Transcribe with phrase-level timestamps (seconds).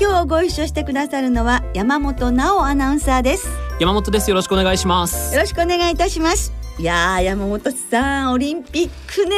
[0.00, 3.46] 今日ご一緒してくださるのは山本直アナウンサーです。
[3.78, 4.28] 山本です。
[4.28, 5.32] よろしくお願いします。
[5.32, 6.52] よろしくお願いいたします。
[6.80, 9.36] いや山本さんオリンピックね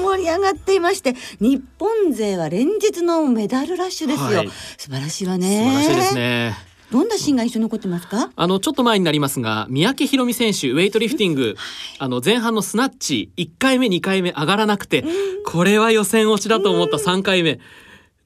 [0.00, 5.82] 盛り上がっていまして日本勢は連日のメダルラッシュですよ、はい、素晴らしいわね。
[5.82, 6.54] 素晴らしいですね。
[6.92, 8.30] どんなシーンが印象に残ってますか？
[8.36, 11.54] あのちょっと前になりますが三宅宏美選手ウェイトリフティング、はい、
[11.98, 15.04] あの前半のスナッチ1回目2回目上がらなくて、
[15.44, 16.98] これは予選落ちだと思った。
[16.98, 17.58] 3回目、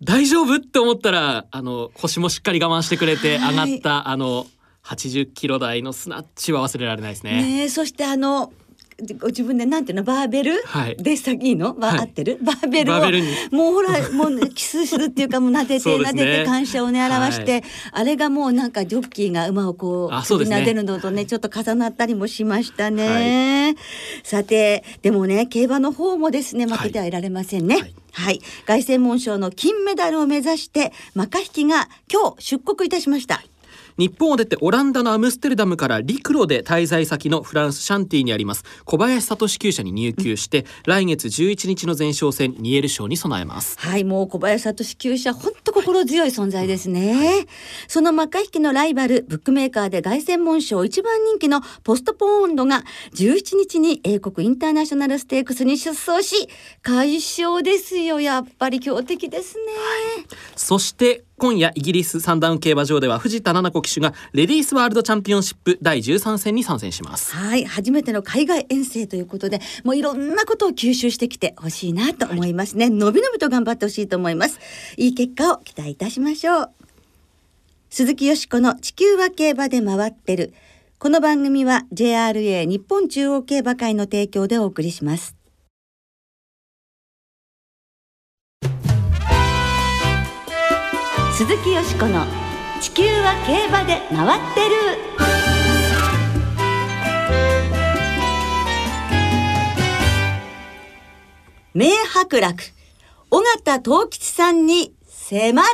[0.03, 0.57] 大丈夫？
[0.57, 4.47] って思ったらあの腰もしっかり我慢してくれて上がった、はい、あの
[4.85, 7.43] 80キロ台のスナッチは忘れられないですね。
[7.43, 8.53] ねそしてあの
[9.19, 12.39] ご自分でなんていうのバーベル、はい、でしたいいの、はい、合ってる？
[12.43, 13.01] バーベルを
[13.51, 17.63] もうほらもうキスするっていうかもう撫でて撫でて感謝をね表して、はい、
[17.93, 23.77] あれがもうなんかジョッキーが馬をこうう、ね、撫でるのとねちょっと重なったりもしましたね、
[24.23, 33.43] さてでもね競馬の方もですね負けてはいられませんね、はい、凱旋門賞の金メダルを目指してマカヒキが今日出国いたしました。
[33.99, 38.65] 日本を出てオランダのアムステルダムから陸路で滞在先のフランスシャンティにあります。
[38.85, 43.79] 小林聡厩舎に入厩して、うん、来月11日の前哨戦ニエル賞に備えます。
[43.79, 47.47] はいもう小林聡厩舎本当心強い存在ですね、はい、
[47.89, 52.85] そのマカヒキのライバルブックメーカーで凱旋門賞一番人気のポストポーンドが
[53.15, 56.49] 17日に英国インターナショナルステークスに出走し
[56.83, 58.21] 快勝ですよ。
[58.21, 67.35] やっぱり強敵ですね、はい、そして今夜イギリスサンダウン競馬場では藤田七子騎手がレディースワールドチャンピオンシップ第13戦に参戦します。
[67.35, 74.61] はい初めての海外遠征ということでもういろんなことを吸収してきてほしいなと思いますね、はい、のびのびと頑張ってほしいと思います。
[74.97, 76.71] いい結果を期待いたしましょう。
[77.91, 80.55] 鈴木よしこの地球は競馬で回ってる。
[81.01, 85.42] この番組は JRA 日本中央競馬会の提供でお送りします
[91.45, 92.25] 鈴木よしこの
[92.81, 94.77] 「地球は競馬で回ってる」
[101.75, 102.63] 名伯楽。
[103.33, 105.69] 尾形藤吉さんに迫る。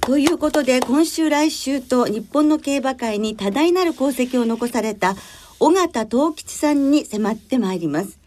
[0.00, 5.16] ということで今週来週と日本の競馬界に多大なる功績を残された
[5.58, 8.17] 尾形藤吉さんに迫ってまいります。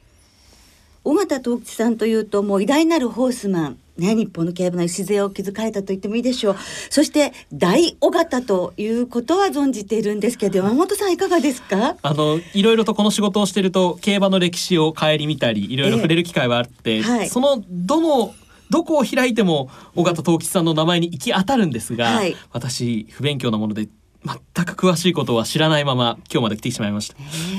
[1.03, 3.78] 尾形藤吉さんというともう偉大なるホースマン。
[3.97, 6.56] ね、日本の競馬の礎を築かれたと言ってもいいでしょう。
[6.89, 11.97] そして大尾形ということは存じているんですけど、山本さんいかがですか？
[12.01, 18.34] あのいろいろとこの仕事をしていると競馬の歴史を顧みたり、いろいろ触れる機会はあって、えーはい、そのどの
[18.72, 23.90] どこを開いても尾形藤吉さんの名前に行き当たるんですが、はい、私不勉強なもので
[24.24, 27.16] 全く詳しいことは知らないまま今日まで来てしまいました。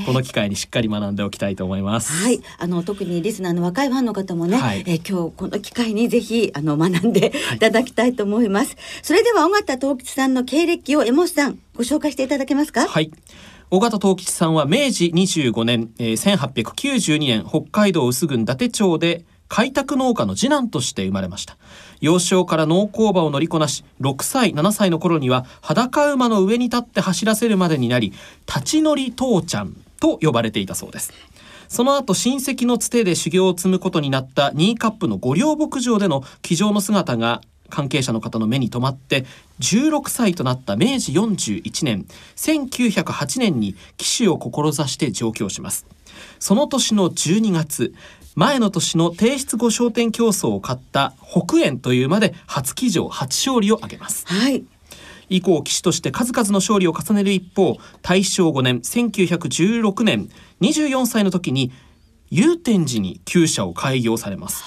[0.07, 2.13] この機会にしっかり学んでおきたいと思います。
[2.13, 8.75] はい、あの特にリスナーの若いファンの方もね、はい、え今日この機会にぜひあの学んでいただきたいと思います。
[8.75, 12.87] はい、それでは尾形東吉さんの経歴を江本さんご紹介していただけますか？
[12.87, 13.11] はい。
[13.71, 21.57] 尾形東吉さんは明治25年、えー、1892年北海道臼郡伊達町で開拓農家の次男として生まれました。
[22.03, 28.13] 幼少から農耕馬を乗りこなし6歳7歳の頃には裸馬の上に立って走らせるまでになり
[28.47, 31.13] 立ち乗り父ちゃんと呼ばれていたそうです。
[31.69, 37.41] その後親戚のつてで修行を積むことになったニーカップの御料牧場での騎乗の姿が
[37.73, 39.25] 関係者の方の目に留まって
[39.61, 42.07] 16歳となった明治41年
[42.37, 45.87] 1908年に騎手を志して上京します
[46.39, 47.95] その年の12月
[48.35, 54.27] 前の年の提出後昇天競争を勝った北園というまで初騎乗初勝利を挙げます。
[54.27, 54.65] はい。
[55.29, 60.29] 以降騎手として数々の勝利を重ねる一方大正5年1916年
[60.61, 61.73] 24歳の時に
[62.31, 64.65] 祐天寺に厩舎を開業されます。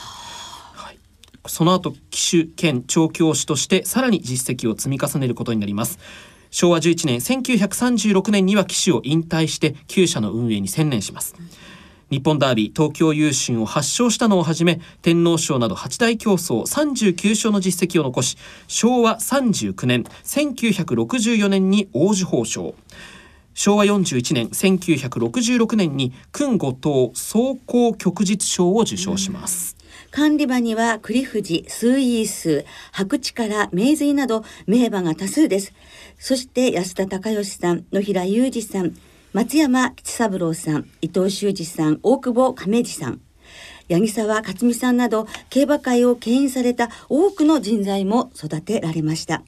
[1.48, 6.00] その後騎手兼調教師としてさらに実績を積み重ねることになります。
[6.52, 11.36] 昭和11年1936年には騎手を引退して厩舎の運営に専念します。
[12.10, 18.38] 日本ダービー東京優駿を発祥したのをはじめ天皇賞など8大競争39勝の実績を残し
[18.68, 22.76] 昭和39年1964年に王子宝賞
[23.56, 29.75] 昭和41年1966年に勲後藤走行旭日賞を受賞します。
[30.12, 35.74] 管理馬には栗藤、スーイース、白力、名水など名馬が多数です。
[36.18, 38.96] そして安田隆義さん、野平裕二さん、
[39.34, 43.22] 松山吉三郎さん、伊藤修二さん、大久保亀治さん、
[43.90, 49.44] 八木沢克美さんなど競馬界を牽引された多くの人材も育てられました。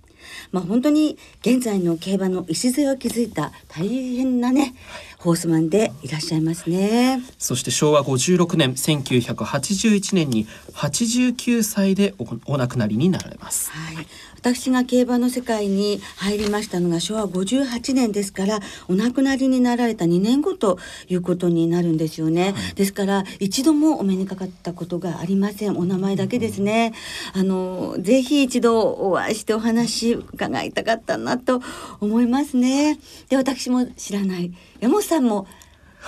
[0.52, 4.76] まあ、本当に現在の競馬の礎を築いた大変なね
[5.28, 7.22] ホースマンでいらっしゃいますね。
[7.38, 12.14] そして昭和56年1981年に89歳で
[12.46, 20.78] お亡くなりになられます、はい、私が競馬の世界に入りましたのが昭和58年ですからお亡くなりになられた2年後と
[21.10, 25.76] いうことになるんですよね、はい、ですから一度もお目にかかったことがありません。
[25.78, 26.94] お名前だけですね、
[27.34, 31.62] あのぜひ一度お会いしてお話伺いたかったなと
[32.00, 32.98] 思いますね。
[33.30, 35.48] で私も知らない山本さんも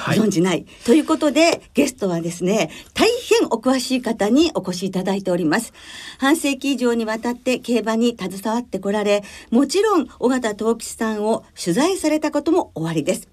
[0.07, 5.73] ご存じない、はい、ということでゲストはですね大変お詳しい方にお越しいただいております。
[6.19, 13.27] 半世紀以上にわたって競馬に携わってこられもちろん尾形藤吉さんを取材されたこともおありです。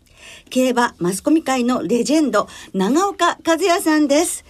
[0.51, 4.45] 競馬マスコミ界のレジェンド長岡和也さんです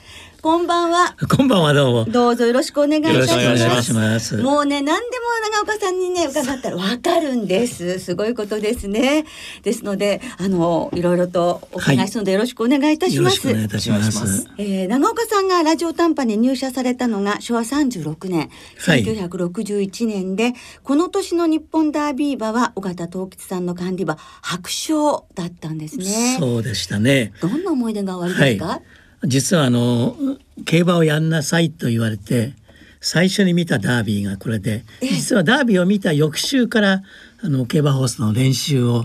[0.46, 1.16] こんばんは。
[1.28, 2.04] こんばんはどうも。
[2.04, 3.92] どうぞよろしくお願いいたします。
[3.92, 7.98] ますもうね、何でも長岡さんにね、伺ったらわかるんです。
[7.98, 9.24] すごいことですね。
[9.64, 13.44] ですので、あの、いろいろとお伺いするので、よろしくお願いいたします。
[13.44, 14.48] はい、お願いいたします。
[14.56, 20.54] えー、長岡さんがラジオ短波に入社されたのが昭和36年、1961年で、はい、
[20.84, 26.36] この年の日本ダービー馬は尾形東吉さんの管理馬白鳥だったんですね。
[26.38, 27.32] そうでしたね。
[27.40, 28.66] どんな思い出がおありですか？
[28.66, 28.82] はい
[29.24, 30.16] 実はあの
[30.64, 32.54] 競馬をやんなさいと言われて
[33.00, 37.02] 最初に見たダービーがこれで実はダービーを見た翌週から
[37.42, 39.04] あの競馬ホースの練習を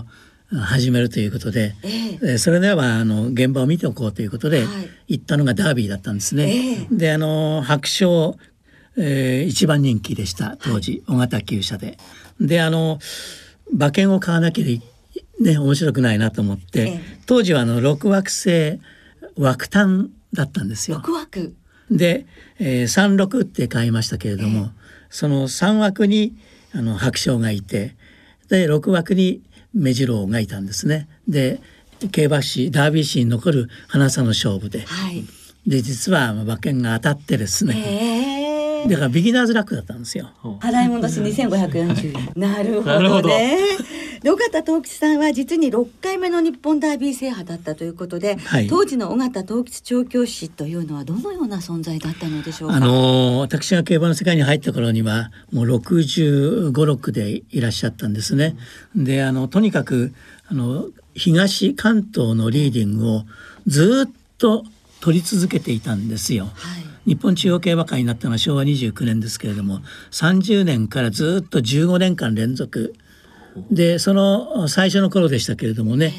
[0.50, 1.74] 始めるということで、
[2.22, 4.66] えそれではあの現場を見ておこうということで、
[5.08, 6.86] 行ったのがダービーだったんですね。
[6.90, 8.36] であの白鳥、
[8.98, 11.96] えー、一番人気でした当時、はい、尾形厩舎で。
[12.38, 12.98] であの
[13.72, 14.64] 馬券を買わなきゃ
[15.42, 18.78] ね面白くないなと思って、当時はあの6枠制
[19.36, 21.02] 枠単だったんですよ。
[21.04, 21.54] 枠
[21.90, 22.26] で、
[22.58, 24.70] えー、36って買いましたけれども、えー、
[25.10, 26.34] その3枠に
[26.74, 27.94] あの白鳥がいて
[28.48, 29.42] で6枠に
[29.74, 31.08] 目白がいたんですね。
[31.28, 31.60] で
[32.10, 35.24] 競馬史ダービー史に残る花差の勝負で、はい、
[35.66, 40.30] で実は馬券が当たってですね、えー、だからビギナーズラックだったんですよ。
[40.60, 42.32] 払い戻し2540円。
[42.36, 43.56] なるほどね。
[44.22, 52.76] で尾形藤吉さんは実に6回目の日本ダービー制覇だったということで、はい、当時の尾形藤吉調教師というのはどのような存在だったのでしょうか？
[52.76, 58.56] あの私が競馬の世界に入った頃にはもう65、6でいらっしゃったんですね。
[58.94, 60.14] であのとにかく
[60.46, 63.22] あの東関東のリーディングを
[63.66, 64.64] ずっと
[65.00, 66.44] 取り続けていたんですよ。
[66.54, 69.80] はい日本中央競馬会になったのは昭和29年ですけれども
[70.12, 72.94] 30年からずっと15年間連続
[73.70, 76.12] でその最初の頃でしたけれどもね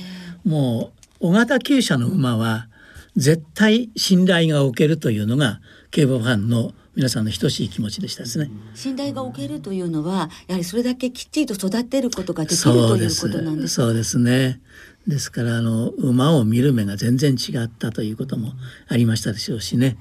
[0.46, 2.68] もう小型厩舎の馬は
[3.16, 8.52] 絶対信頼がおけるというのが競馬ファンの皆さんの等しい気持ちでしたですね。
[8.76, 14.62] 信頼がおけるというのはやはりそれだけきっちりと育てることができるということなんですそうですね。
[15.08, 18.54] ですからあの馬を見る目が全然違ったということも
[18.88, 19.98] ありましたでしょうしね。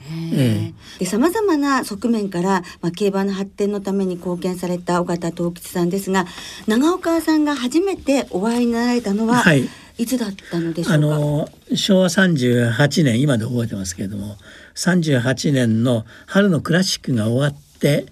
[1.04, 6.26] さまざまな側面から、まあ、競馬の発展のために貢献された尾形藤吉さんですが
[6.68, 9.68] 長岡さんが初めてお会いになられたのは、はい、
[9.98, 10.94] いつだったのでしょうか？
[10.94, 14.36] あの昭和38年今で覚えてますけれども
[14.74, 18.06] 38年の春のクラシックが終わって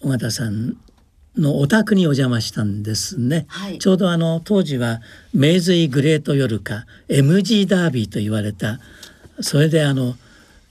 [0.00, 0.76] 尾形さん
[1.36, 5.00] のお宅にお邪魔したんですね、はい、ちょうどあの当時は
[5.34, 8.80] 名水グレートヨルカ MG ダービーと言われた
[9.40, 10.14] それであの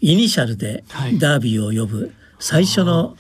[0.01, 0.83] イニシャルで
[1.19, 3.15] ダービーを呼ぶ最初の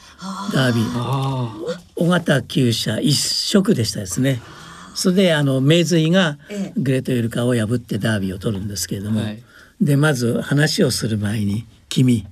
[0.53, 1.75] ダービー。
[1.95, 4.41] 尾形厩舎一色でしたですね。
[4.93, 6.37] それであの名水が
[6.77, 9.43] グレートヨルカを破ってダービーを取るんですけれども、はい、
[9.81, 12.27] でまず話をする前に「君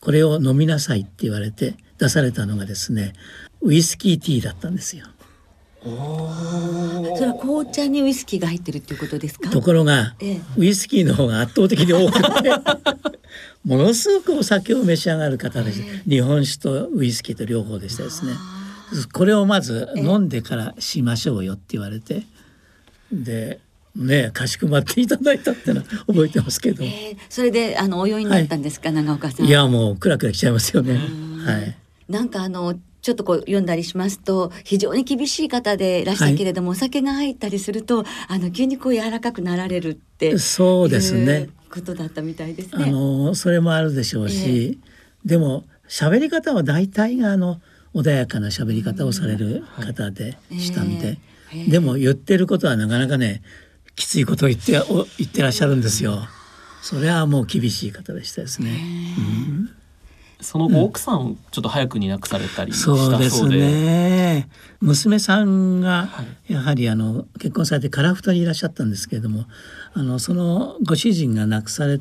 [0.00, 3.12] これを飲みなさい」って言われて出されたのがですね
[3.60, 5.06] ウイスキーティーだったんですよ。
[5.82, 5.90] そ
[7.20, 9.50] れは紅茶にウイスキーが入ってるっていうことですか？
[9.50, 12.50] ところが、ええ、ウイスキーの方が圧倒的に多くて
[13.64, 18.32] ものすごくお酒を召し上がる方でした、え、日本酒とウイスキーと両方でしたですね。
[19.12, 22.22] これをまず飲んでからしましょうよって言われて
[23.12, 23.60] で
[23.96, 26.84] ねかしこまっていただいたってのは覚えてますけど、
[27.28, 29.46] それであのお酔いになったんですか、はい、長岡さん。
[29.46, 30.94] いやもうクラクラきちゃいますよね。
[30.94, 31.76] はい。
[32.08, 41.48] なんかあのちょっとこう読んだりしますと非常に厳しい方でいらしたけれども、はい、お酒が入ったりするとあの急にこう柔らかくなられるってそうですね。
[41.70, 42.84] ことだったみたいですね。
[42.84, 44.78] あのそれもあるでしょうし、
[45.24, 47.60] えー、でも喋り方は大体があの
[47.94, 51.12] 穏やかな喋り方をされる方でしたんで、は
[51.56, 53.42] い、でも言ってることはなかなかね
[53.96, 56.26] きついことを言って言ってらっしゃるんですよ。
[56.82, 58.70] それはもう厳しい方でしたですね。
[59.18, 59.70] うん
[60.44, 64.48] その後、奥さんちょっと早くに亡くされたりしたそうですね
[64.80, 66.10] 娘さんが
[66.46, 69.46] やはりあの結婚されて樺太にいらっしゃったんですけれども
[69.94, 71.98] あのそのご主人が亡くされ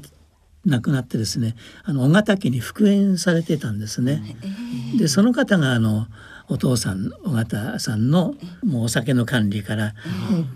[0.66, 4.22] 亡くなってですねあの尾形家に復縁されてたんですね。
[4.98, 6.08] でその方があの
[6.54, 9.96] お父さん尾形さんのもうお酒の管理から、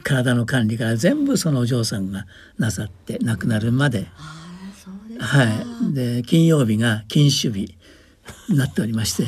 [0.04, 2.28] 体の管理から全部そのお嬢さんが
[2.60, 4.06] なさって亡くなるまで。
[5.20, 5.46] は
[5.92, 7.76] い、で金曜日が禁酒日
[8.48, 9.24] になっておりまして、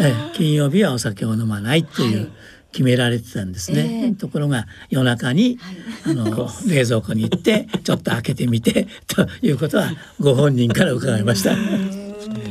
[0.00, 2.32] え金曜日はお酒を飲まないという。
[2.72, 5.58] 決められてたんですね、えー、ところが夜中に、
[6.04, 9.90] はい、あの冷蔵庫に行って ちょっと開けてみてということは
[10.20, 11.56] ご本人から伺いました。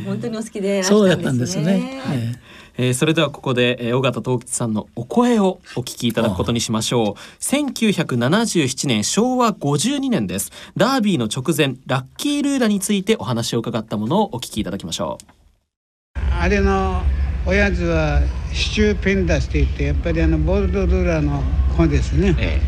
[0.06, 2.02] 本当にお好きで、ね、そうだったんですね。
[2.04, 2.40] はい
[2.82, 7.14] えー、それではここで、えー、尾形東吉さんのお声をお聞きいただくことにしましょう。
[7.42, 10.50] 1977年昭和52年です。
[10.78, 16.20] ダービーの直前ラッキールーラについてお話を伺ったものをお聞きいただきましょう。
[16.40, 17.02] あれの
[17.46, 18.22] おやつは
[18.54, 21.44] シチューペンダスって言ってやっぱりあのボルドルーラの
[21.76, 22.62] 子ですね、え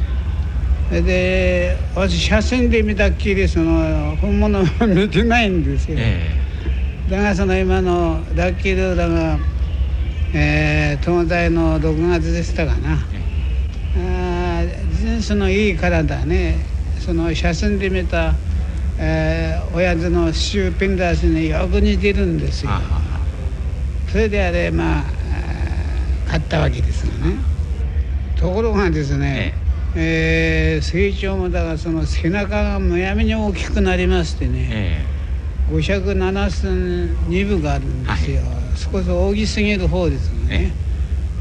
[0.92, 6.28] え、で私写真で見たっきりその本物は見てないんですよ、え
[7.08, 9.40] え、だからその今のラッキールーラが
[10.34, 12.94] えー、東大の6月でしたかな、
[13.98, 16.66] あ人種のいい体ね。
[17.00, 18.36] その写真で見た、
[18.98, 22.72] えー、親父のシューピンダースによく似てるんですよ。
[24.10, 25.04] それであれまあ
[26.30, 27.36] 買ったわけですよね。
[28.38, 29.54] ところがですね、
[29.96, 35.06] えー、成長もだからその背中がむやみに大きくなりましてね、
[35.72, 40.74] 5尺7寸2分があるんですよ、はい少し大きすぎる方ですね。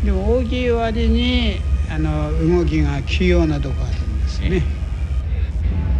[0.04, 1.56] でも大きい割に
[1.90, 4.62] あの動きが器用なとこあるんですね。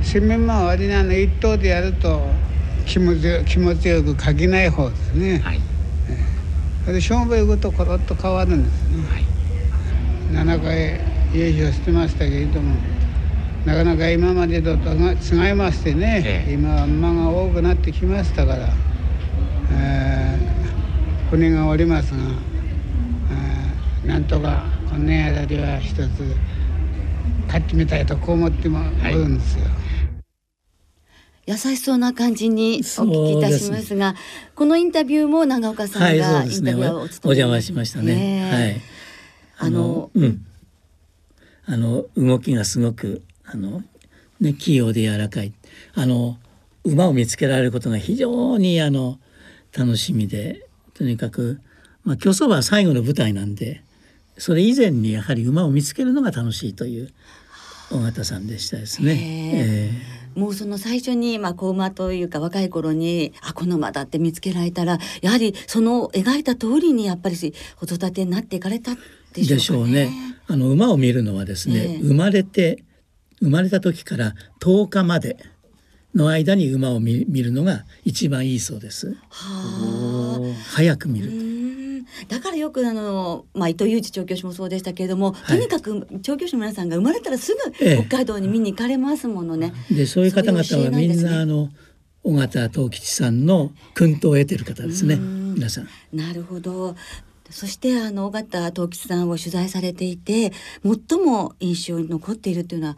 [0.02, 2.20] 洗面は割にあの一頭でやると
[2.87, 5.61] 気持ち気持ちよく書けない方ですね、はい、
[6.87, 11.00] えー、で勝負行くとコロッと変わるんですね、はい、7回
[11.32, 12.75] 優勝してましたけれども
[13.66, 18.68] なかなか今までと違いましてね、ええ、今は馬が多くなってきましたから、
[19.73, 20.20] えー
[21.30, 22.18] 船がおりますが、
[24.04, 26.34] なんとかこの間では一つ
[27.49, 29.64] 買ってみたいとこう思ってもおるんですよ。
[29.64, 29.72] はい
[31.46, 34.14] 優しそうな感じにお聞きいたしますが、
[34.54, 38.49] このインタビューも長岡さんがインタビューをお、ね、お邪魔しましたね。
[38.52, 38.80] はい。
[39.58, 40.46] あの、うん、
[41.66, 43.82] あの動きがすごくあの
[44.38, 45.52] ね器用で柔らかい。
[45.94, 46.38] あの
[46.84, 49.18] 馬を見つけられることが非常にあの
[49.76, 50.68] 楽しみで
[51.00, 51.62] とにかく、
[52.04, 53.83] まあ、競走馬は最後の舞台なんで
[54.37, 57.09] それ以前にやはり馬を見つけるのが楽しいという
[57.90, 59.16] 尾形さんでしたですね。
[59.54, 68.95] えー、もうその最初に、まあ、子馬というか若い頃にあこの馬だって見つけられたらやはりその描いた通りにやっぱり子育てになっていかれた
[69.33, 70.11] でしょう、ね、でしょうね。
[70.49, 72.85] あの馬を見るのはですね、えー、生まれて
[73.40, 75.38] 生まれた時から10日まで
[76.14, 79.17] の間に馬を見るのが一番いいそうです。
[79.29, 81.61] は早く見る。
[82.29, 89.73] だからよくあの、まあ、伊藤裕二調教師もそうでしたけれども、はい、とにかく調教師の皆さんが生まれたらすぐ北海道に見に行かれますものね。
[89.90, 91.69] ええ、でそういう方々はみんな、あの
[92.25, 95.17] 尾形藤吉さんの薫陶を得てる方ですね。
[95.17, 95.88] 皆さん。
[96.12, 96.97] なるほど。
[97.49, 100.52] そしてあの尾形藤吉さんを取材されていて
[100.83, 102.97] 最も印象に残っているというのは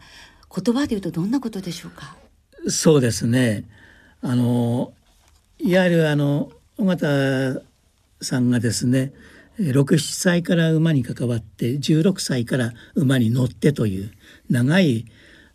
[0.55, 2.15] 言葉で言うとどんなことでしょうか？
[2.67, 3.65] そうですね。
[4.21, 4.93] あの
[5.59, 7.61] いわゆるあの尾形
[8.21, 9.13] さんがですね
[9.59, 14.11] 67歳から馬に関わって16歳から馬に乗ってという
[14.49, 15.05] 長い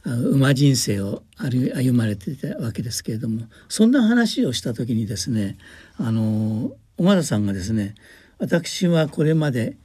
[0.04, 5.56] 馬人生を歩まれていたわけですけれどもそんな話をした時にですね
[5.98, 7.94] あの尾形さんがですね
[8.38, 9.76] 私はこれまで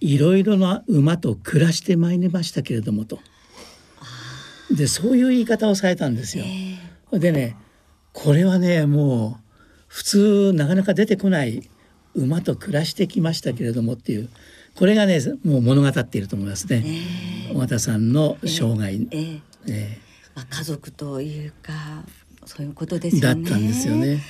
[0.00, 3.20] いろいろな馬と暮らしてまいりましたけれどもと
[4.76, 6.44] でそういう言い方をされたんですよ。
[7.12, 7.56] でね
[8.12, 9.42] これはねもう
[9.88, 11.68] 普通なかなか出てこない
[12.14, 14.28] 馬と暮らしてきましたけれどもっていう
[14.74, 16.84] これがねもう物語っていると思いますね。
[17.54, 21.72] 尾形さんの生涯、えーえー、まあ、家族というか
[22.46, 23.44] そういうことですよね。
[23.44, 24.22] だったんですよね。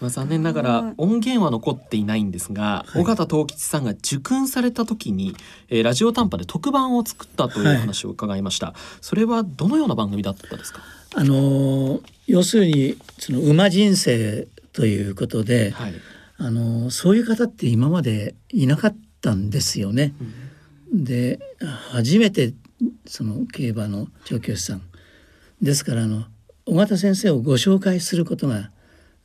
[0.00, 5.34] まあ、残念ながら音源は残っていないんですが、はい、尾形藤吉さんが受訓された時に、
[5.68, 10.80] えー、ラジオ短波で特番を作ったという話を伺いました、はい、それはどのような番組だったですか？
[11.14, 15.94] あの要するにその馬人生ということで、はい、
[16.36, 20.14] あのそういう方って今までいなかったんですよね。
[20.92, 21.40] うん、で
[21.92, 22.52] 初めて
[23.06, 24.82] その競馬の調教師さん。
[25.62, 26.24] ですからあの
[26.66, 28.70] 尾形先生をご紹介することが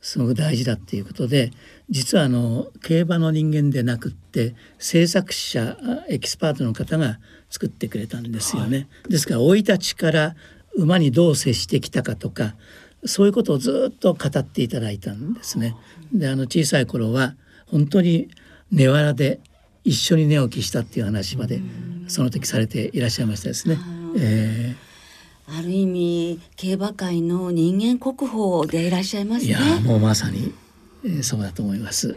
[0.02, 1.52] すごく大事だっていうことで
[1.88, 5.76] 実はあの競馬の人間でなくって制作者
[6.08, 8.88] エキスパートの方が作ってくれたんですよね。
[9.02, 10.34] はい、ですから生い立ちから
[10.74, 12.56] 馬にどう接してきたかとか
[13.04, 15.76] そういうことをずっと語っていただいたんですね。
[16.12, 18.28] であの小さい頃は本当に
[18.72, 19.38] 寝藁で
[19.84, 21.62] 一緒に寝起きしたっていう話まで
[22.08, 23.78] その時されていらっしゃいましたですね。
[24.18, 24.91] えー
[25.46, 29.48] ある意味競馬界の人間国宝でいらっしゃいますね。
[29.48, 30.54] いやもうまさに、
[31.04, 32.08] えー、そうだと思います。
[32.08, 32.16] はい。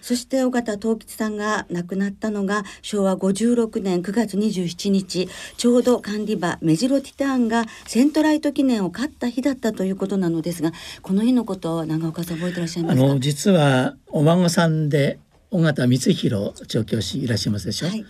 [0.00, 13.04] そして尾形藤吉さんが亡くなったのが昭和56年9月27日ちょうど管理馬メジロティターンがセントライト記念を勝った日だったということなのですがこの日のことは長岡さん覚えてらっしゃいますか？
[13.04, 15.18] あの実はお孫さんで
[15.50, 18.04] 尾形光弘調教師いらっしゃいますでしょ、はい、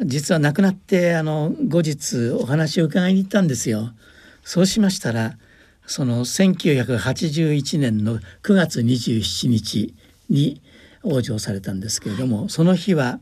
[0.00, 3.92] 実は亡くなってあの後日お話を伺いに行ったんですよ。
[4.44, 5.36] そうしましたら
[5.86, 9.94] その1981年の9月27日
[10.30, 10.62] に
[11.04, 13.20] 往生されたんですけれども、その日は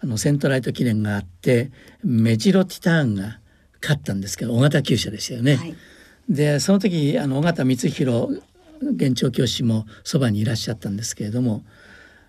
[0.00, 1.70] あのセントライト記念があって
[2.02, 3.38] メジロティターンが
[3.80, 5.56] 勝ったんですけど大型厩舎ですよね。
[5.56, 5.74] はい、
[6.28, 8.42] でその時あの尾形光弘
[8.82, 11.64] 現調教師もそばにいらっしゃったんですけれども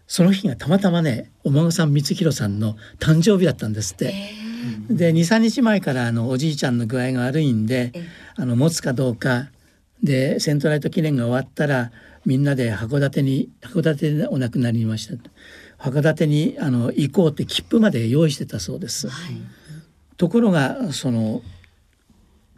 [0.07, 4.13] その日がたまたまねお孫さん光弘さんの誕生日だったんですって。
[4.89, 7.91] で23日前からあのおじいちゃんの具合が悪いんで
[8.35, 9.49] あの持つかどうか
[10.01, 11.91] でセントライト記念が終わったら
[12.25, 15.13] みんなで函館に函館でお亡くなりにました
[15.77, 19.07] 函館にあの行こうって切符まで用意してたそうです。
[19.09, 19.35] はい、
[20.17, 21.41] ところがその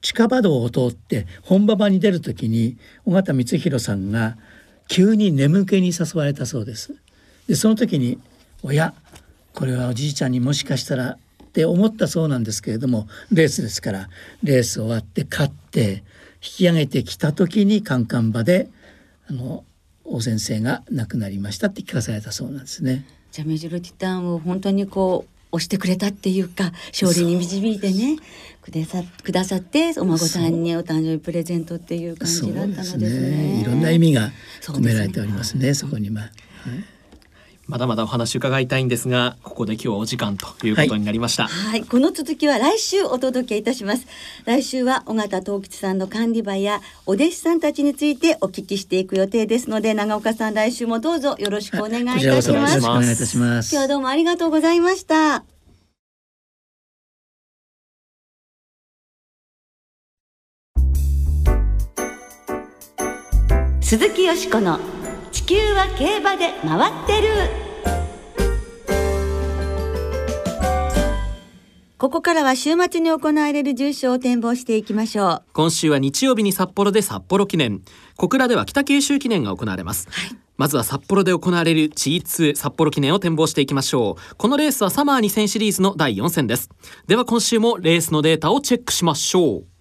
[0.02, 4.38] 近場道を通って本馬場に出る時に尾形光弘さんが
[4.88, 6.96] 急に眠気に誘われたそうです。
[7.48, 8.20] でその時に
[8.64, 8.94] 「おや
[9.54, 14.10] これはおじいちゃんにもしかしたら」って思ったそうなんですけれどもレースですから
[14.44, 16.04] レース終わって勝って
[16.36, 18.70] 引き上げてきた時にカンカン場で
[19.28, 19.64] あの
[20.04, 23.06] 王先生が亡くなりましたって聞かされたそうなんですね。
[23.32, 28.18] じゃあメジロティタンを本当にこう押してくれたっていうか勝利に導いてね
[28.62, 33.10] くださくださってお孫さんにお誕生日プレゼントっていう感じだったのですね。
[33.10, 35.74] すねいろんな意味が込められておりますね。
[35.74, 36.22] そ、ね、こには。
[36.22, 36.32] はい
[37.68, 44.08] まだまだお話伺いたいんですがここで今日はお時間ということになりました、はい、はい、この続きは来週お届けいたします。
[44.46, 52.50] 来週は尾形東吉さんの管理場やお弟子さんたちについてお聞きしていく予定ですので長岡さん来週もどうぞよろしくお願いいたします。
[52.50, 53.74] よろしくお願いいたします。
[53.74, 55.44] 今日はどうもありがとうございました。
[63.82, 64.97] 鈴木よしこの地
[65.48, 67.30] 球は競馬で回ってる。
[71.98, 75.44] ここからは週末に行われる重賞を展望していきましょう。
[75.54, 77.82] 今週は日曜日に札幌で札幌記念。
[78.18, 84.36] 小倉では北九州記念が行われます、はい、まずは札幌で行われる G2 札幌記念を展望していきましょう。
[84.36, 86.70] このレースはサマー2000シリーズの第4戦です。
[87.08, 89.77] では今週もレースのデータをチェックしましょう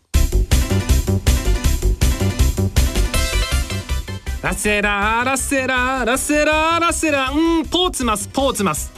[4.46, 7.58] ラセラーラセラーラセラーラセラー。
[7.58, 8.92] うんポーツマスポーツマス。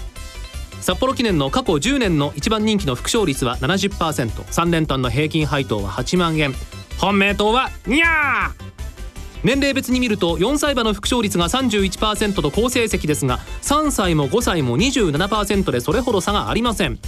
[0.83, 6.53] 札幌記念の過去10年の一番人気の副勝率は 70%3 連単の平均配当は8万円。
[6.99, 8.51] 本命党はニャー。
[9.43, 16.99] 年齢別に見ると4歳馬の副勝率が31%と好成績ですが3歳も5歳も27%でそれほど差がありません。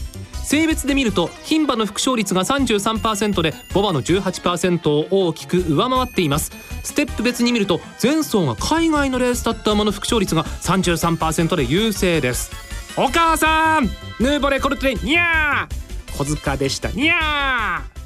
[0.45, 6.53] 性別で見ると牝馬の副勝率が33%でボバの18%を大きく上回っています。
[6.83, 12.51] ステップ別に見ると前走が海外のレースだった馬の副勝率が33%で優勢です。
[12.97, 13.85] お母さん
[14.19, 16.17] ヌーボレコルテニャー。
[16.19, 18.00] 小塚でしたニャー。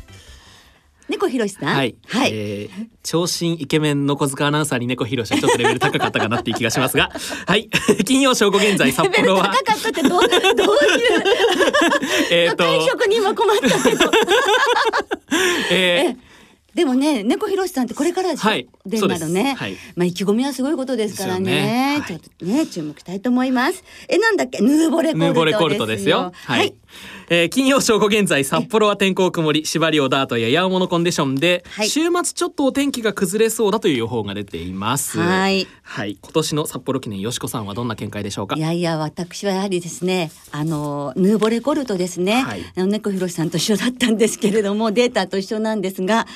[1.09, 1.75] 猫ひろしさん？
[1.77, 1.95] はい。
[2.07, 2.31] はい。
[2.33, 7.11] えー、長身イケメンの小塚アナウンサーに猫ひろしはちょっとレベル高かったかなっていう気がしますが、
[7.47, 7.69] はい。
[8.07, 9.49] 金曜正午現在札幌は。
[9.49, 10.55] 高かったってどう、どういう。
[12.31, 12.65] えっと。
[12.65, 14.11] 退職には困ったけど。
[15.71, 16.34] えー
[16.75, 21.99] でもね、猫ひろしさんってこれからでしょ、はい、でなるね、はい、まあ意気込みはすごいことですからね、ね。
[22.01, 23.85] はい、ちょっとね注目したいと思います。
[24.09, 25.29] え、なんだっけ、ヌーボレコルトですよ。
[25.29, 26.33] ヌーボレコルトですよ。
[26.35, 26.75] はい、はい。
[27.31, 35.19] えー、金曜正午現在札幌は天候曇り縛りをダートややおものコンディションで、はい、週末ちょっとお天気が崩れそうだという予報が出ています。
[35.19, 35.67] はい。
[35.83, 36.19] はい。
[36.21, 38.57] 今年の札幌記念よしこさんはどんな見解でしょうか？
[38.57, 46.27] いやいや私はやはりですねあのヌーボレコルトですね、はい、あの猫ひろしさんと一緒だったんですけれどもデータと一緒なんですが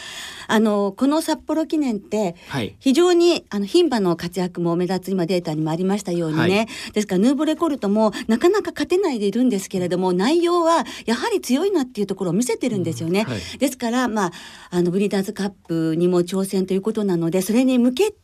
[0.47, 2.37] あのこの札幌記念って
[2.79, 13.25] 非常に、あの牝馬の活躍も目立つ今データにもありましたようにね、はい、ですからヌーボレコルトもなかなか勝てないでいるんですけれども内容はやはり強いなっていうところを見せてるんですよね。
[13.27, 14.33] うんはい、ですからまあ
[14.71, 18.17] あのブリーダーズカップにも挑戦ということなのでそれに向けて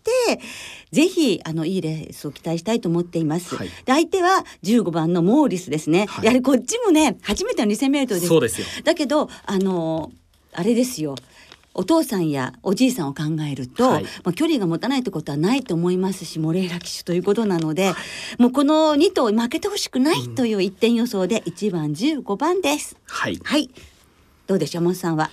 [0.92, 3.56] ぜひあのいいレースを期待したいと思っています。
[3.56, 6.06] はい、で相手は15番のモーリスですね。
[6.22, 8.28] やはりこっちもね初めての2000メートルです。
[8.28, 8.66] そうですよ。
[8.84, 10.12] だけどあの
[10.52, 11.16] あれですよ。
[11.74, 17.96] お父さんやおじいさんを考えると、はい、まあ、距離が持たないってことはないと思いますしモレーラ騎手ということなので、は
[18.38, 22.96] い、もうこの2頭負けてほしくないという一点予想で1番15番です。
[23.06, 23.70] はい、はい、
[24.46, 25.30] どうでしょうモンさんは？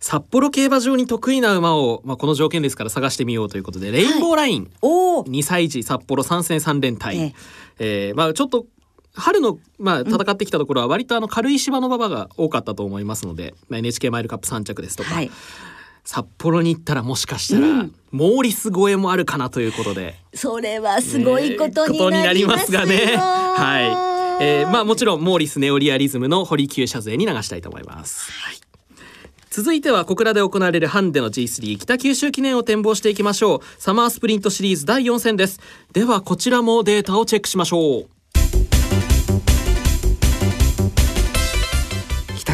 [0.00, 7.34] 札幌競馬場に得意な馬を、まあ、この条件ですから探してみようということでレインボーライン、はい、2歳児札幌3戦3連隊、ええ。
[8.08, 8.66] えー、まあ、ちょっと
[9.14, 15.30] 春の、まあ、戦ってきたところは割とあの軽い芝の馬場が多かったと思いますので、まあ、NHK マイルカップ3着ですとか、はい、
[16.04, 20.16] 札幌に行ったらもしかしたら、うん、モーリス超えもあるかなということで。
[20.34, 23.16] それはすごいことになりますがね。
[23.16, 28.32] はい、えー、まあもちろんモーリスネオリアリズムの堀厩舎勢に流したいと思います。
[28.32, 28.56] はい。
[29.48, 33.60] 続いては小倉で行われるハンデの G3 北九州記念を展望していきましょう。
[33.78, 35.60] サマースプリントシリーズ第4戦です。
[35.92, 38.08] ではこちらもデータをチェックしましょう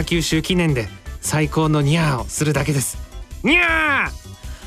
[0.01, 0.89] 北九州記念で
[1.21, 2.97] 最高のニャーをするだけです
[3.43, 4.21] ニャー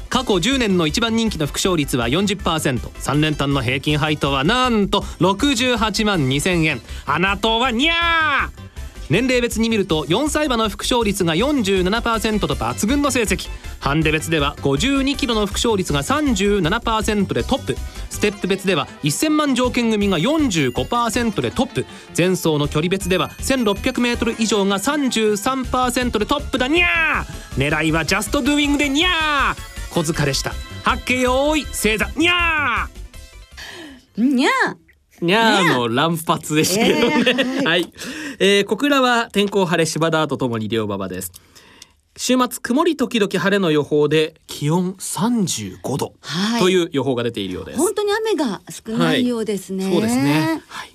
[0.10, 6.82] 過去10年の一番人気の副勝率は 40%3 連単の平均配当はなんと68万2000円。
[7.08, 7.94] あなたはニャー。
[9.10, 13.50] 年齢別に見ると4歳馬の副勝率が47%と抜群の成績。
[13.84, 17.76] ハンデ別では52キロの副勝率が37%でトップ。
[18.10, 21.86] ステップ別では1000万条件組が45%でトップ。
[22.18, 26.70] 前走の距離別では 1600m 以上が33%でトップだ。
[26.70, 27.70] にゃー！
[27.70, 29.94] 狙いはジャストドゥイングでにゃー！
[29.94, 30.54] 小塚でした。
[30.86, 32.10] 八景よーい星座。
[32.16, 34.24] にゃー！
[34.24, 35.26] にゃー！
[35.26, 37.94] にゃーの乱発でしたけどね、えー、はい、
[38.40, 41.34] えー、小倉は天候晴れ柴田とともに両馬場です
[42.16, 46.14] 週末曇り時々晴れの予報で気温35度
[46.60, 50.94] という予報が出ているようです、本当に雨が少ないようですね、はい、そうですね、はい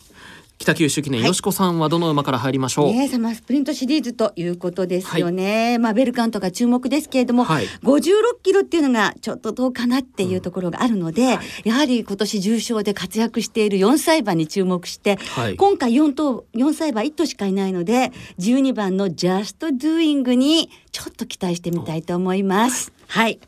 [0.59, 2.93] 北九州記念、はい、よしこさんはどの馬から入りましょう？
[2.93, 5.69] ね、サマースプリントシリーズということですよね。
[5.69, 8.11] はい、まあベルカントが注目ですけれども、はい、56
[8.43, 11.29] キロっていうのがちょっとどうかなっていうところがあるので、うん。
[11.37, 22.93] はい、やはり今年重賞で活躍している4歳馬に注目して、はい、今回4頭4歳馬1頭しかいないので、12番のジャストドゥイングにちょっと期待してみたいと思います。
[23.07, 23.39] はい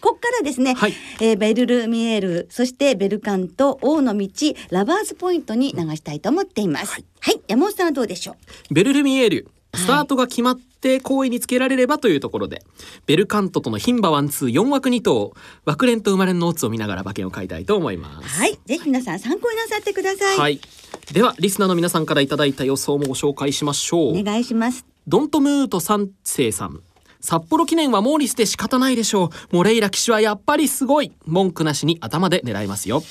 [0.00, 4.28] ここからですね、はい、えー、ベルルミエールそしてベルカントオウノミチ
[4.70, 8.36] ラヴァーズポイントに流したいと思っています、はい、はい、山本さんはどうでしょ
[8.70, 8.74] う？
[8.74, 12.64] ベルルミエールスタートが決まって好位につけられればというところで、
[13.06, 15.32] ベルカントとの牝馬ワンツー4枠2頭
[15.64, 18.28] 枠連と馬連のオッズを見ながら馬券を買いたいと思います。
[18.40, 18.58] はい。
[18.66, 20.38] ぜひ皆さん参考になさってください。
[20.38, 20.60] はい。
[21.12, 24.18] ではリスナーの皆さんからいただいた予想もご紹介しましょう。
[24.18, 24.84] お願いします。
[25.06, 26.82] ドントムート三世さん
[27.20, 29.56] 札幌記念はモーリスで仕方ないでしょう。
[29.56, 31.12] モレイラ騎手はやっぱりすごい。
[31.26, 33.02] 文句なしに頭で狙いますよ。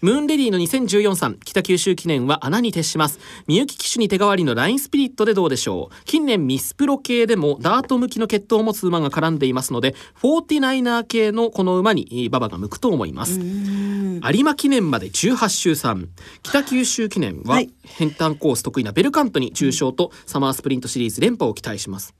[0.00, 3.18] ムーンレディの2014さん北九州記念は穴に徹します。
[3.48, 6.04] みゆき騎手に手代わりのラインスピリットでどうでしょう。
[6.04, 13.40] 近年ミスプロ系でもダート向きの血統を持つ馬が絡んでいますのでフォーティナイナー系のこの馬に馬場が向くと思います。
[13.40, 16.06] 有馬記念まで18週3
[16.42, 22.14] 北九州記念は変端コース得意なベルカントに重賞とサマースプリントシリーズ連覇を期待します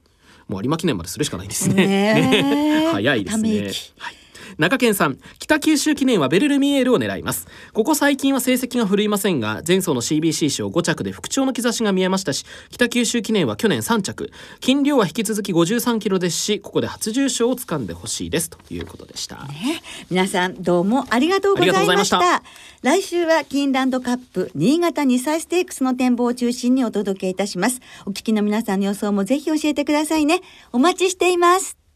[0.49, 1.87] もう有馬記念までするしかないですね。
[1.87, 3.73] ね 早いですね。
[3.99, 4.15] はい
[4.59, 7.47] 中堅さん北九州記念はベルルミエールを狙います。
[7.73, 14.33] ここ最近は成績が振るいませんが前走の CBC 賞5着で復調の兆しが見えましたし北九州記念は去年3着。
[14.61, 18.51] 金量は引き続き53キロですしここで初重賞を掴んでほしいです。
[18.51, 22.43] ということでした、ね、皆さんどうもありがとうございました。
[22.83, 27.81] 来週はキンランドカップ新潟2歳ステークスの展望を中心にお届けいたします。
[28.07, 30.41] お聞きの皆さんの予想もぜひ教えてくださいね。
[30.73, 31.88] お待ちしています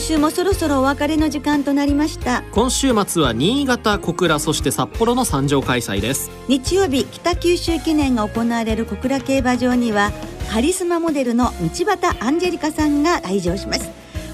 [0.00, 2.42] 今週もそろそろお別れの時間となりました。
[2.52, 6.30] 今週末は新潟小倉そして札幌の参上開催です。
[6.48, 10.10] 日曜日北九州記念が行われる小倉競馬場には
[10.50, 13.90] カリスマモデルの道端アンジェリカさんが来場します。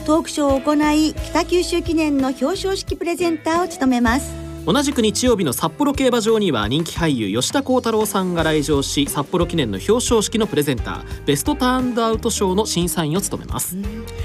[0.06, 13.76] トークショーを行い北九州記念の表彰式プレゼンターを務めます同じく日曜日の札幌競馬場には人気俳優吉田鋼太郎さんが来場し札幌記念の表彰式のプレゼンターベストターンアウト賞の審査員を務めます、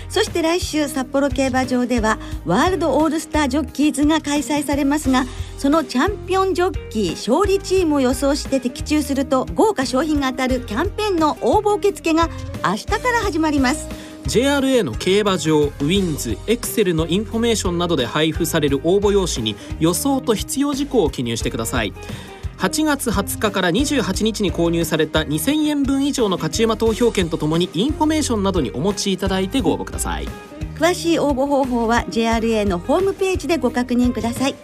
[0.10, 5.25] そして来週札幌競馬場ではワールドオールスタージョッキーズが開催されますが
[5.60, 12.30] そのチャンピオンジョッキー勝利チームを予想して的中すると豪華賞品が当たるキャンペーンの応募受付が
[12.65, 14.11] 明日から始まります。
[14.25, 21.93] JRA の競馬場ウィンズエクセルのインフォメーションなどで配布される応募用紙に予想と必要事項を記入してください。
[22.57, 30.27] 8月20日から28日に購入された2000円分以上の勝ち馬投票券とともにインフォメーションなどにお持ちいただいてご応募ください。
[30.75, 34.55] 詳しい応募方法は JRA のホームページでご確認ください。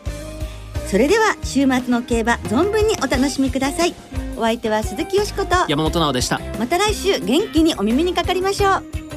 [0.85, 3.95] それでは週末の競馬存分にお楽しみください。
[4.37, 6.39] お相手は鈴木よしこと山本直でした。
[6.59, 9.16] また来週元気にお耳にかかりましょう